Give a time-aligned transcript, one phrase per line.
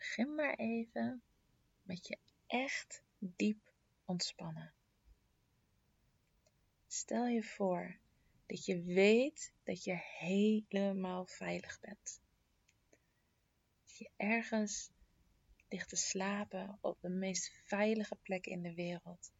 [0.00, 1.22] Begin maar even
[1.82, 3.72] met je echt diep
[4.04, 4.72] ontspannen.
[6.86, 7.96] Stel je voor
[8.46, 12.20] dat je weet dat je helemaal veilig bent.
[13.84, 14.90] Dat je ergens
[15.68, 19.32] ligt te slapen op de meest veilige plek in de wereld.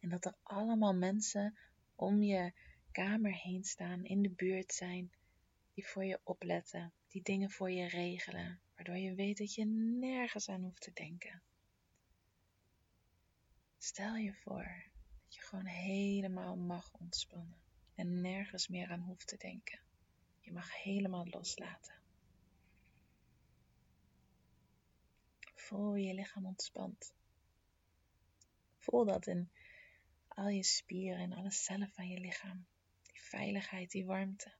[0.00, 1.58] En dat er allemaal mensen
[1.94, 2.52] om je
[2.92, 5.12] kamer heen staan, in de buurt zijn,
[5.74, 9.64] die voor je opletten, die dingen voor je regelen, waardoor je weet dat je
[10.00, 11.42] nergens aan hoeft te denken.
[13.78, 14.84] Stel je voor
[15.22, 17.58] dat je gewoon helemaal mag ontspannen
[17.94, 19.80] en nergens meer aan hoeft te denken.
[20.40, 21.94] Je mag helemaal loslaten.
[25.54, 27.14] Voel je lichaam ontspant.
[28.78, 29.50] Voel dat in
[30.28, 32.66] al je spieren en alle cellen van je lichaam.
[33.02, 34.54] Die veiligheid, die warmte.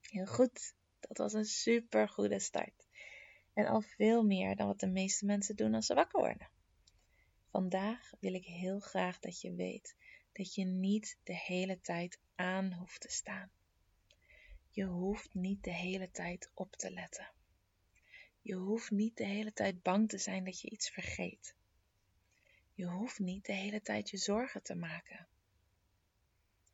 [0.00, 0.74] Heel goed.
[1.12, 2.86] Dat was een super goede start.
[3.52, 6.48] En al veel meer dan wat de meeste mensen doen als ze wakker worden.
[7.50, 9.96] Vandaag wil ik heel graag dat je weet
[10.32, 13.50] dat je niet de hele tijd aan hoeft te staan.
[14.70, 17.30] Je hoeft niet de hele tijd op te letten.
[18.40, 21.54] Je hoeft niet de hele tijd bang te zijn dat je iets vergeet.
[22.74, 25.28] Je hoeft niet de hele tijd je zorgen te maken.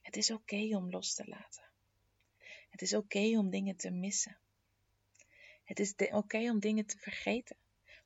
[0.00, 1.71] Het is oké om los te laten.
[2.72, 4.36] Het is oké om dingen te missen.
[5.64, 7.56] Het is oké om dingen te vergeten,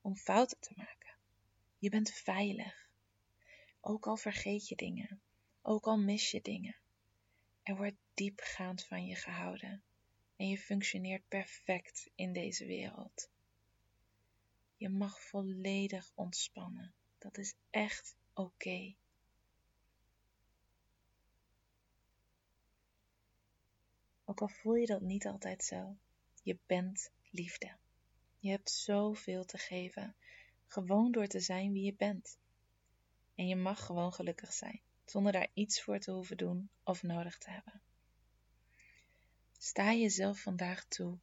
[0.00, 1.14] om fouten te maken.
[1.78, 2.88] Je bent veilig.
[3.80, 5.20] Ook al vergeet je dingen,
[5.62, 6.76] ook al mis je dingen.
[7.62, 9.82] Er wordt diepgaand van je gehouden
[10.36, 13.30] en je functioneert perfect in deze wereld.
[14.76, 16.94] Je mag volledig ontspannen.
[17.18, 18.94] Dat is echt oké.
[24.34, 25.96] Ook al voel je dat niet altijd zo,
[26.42, 27.76] je bent liefde.
[28.38, 30.16] Je hebt zoveel te geven,
[30.66, 32.38] gewoon door te zijn wie je bent.
[33.34, 37.38] En je mag gewoon gelukkig zijn, zonder daar iets voor te hoeven doen of nodig
[37.38, 37.80] te hebben.
[39.58, 41.20] Sta jezelf vandaag toe om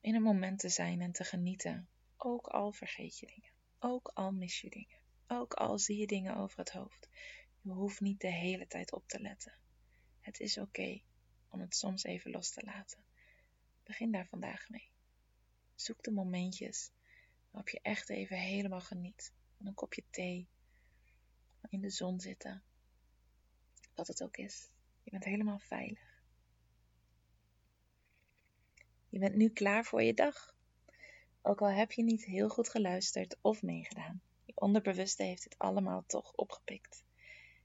[0.00, 4.32] in een moment te zijn en te genieten, ook al vergeet je dingen, ook al
[4.32, 7.08] mis je dingen, ook al zie je dingen over het hoofd.
[7.60, 9.54] Je hoeft niet de hele tijd op te letten.
[10.20, 11.00] Het is oké
[11.52, 12.98] om het soms even los te laten.
[13.82, 14.90] Begin daar vandaag mee.
[15.74, 16.90] Zoek de momentjes
[17.50, 20.48] waarop je echt even helemaal geniet een kopje thee,
[21.68, 22.62] in de zon zitten,
[23.94, 24.70] wat het ook is.
[25.02, 26.22] Je bent helemaal veilig.
[29.08, 30.54] Je bent nu klaar voor je dag.
[31.42, 34.22] Ook al heb je niet heel goed geluisterd of meegedaan.
[34.44, 37.04] Je onderbewuste heeft het allemaal toch opgepikt.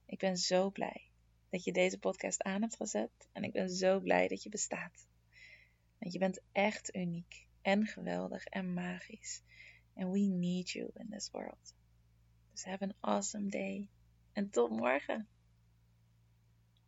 [0.06, 1.10] Ik ben zo blij
[1.50, 3.30] dat je deze podcast aan hebt gezet.
[3.32, 5.08] En ik ben zo blij dat je bestaat.
[5.98, 9.42] Want je bent echt uniek en geweldig en magisch.
[9.96, 11.76] And we need you in this world.
[12.52, 13.90] Dus have an awesome day.
[14.34, 15.28] En tot morgen.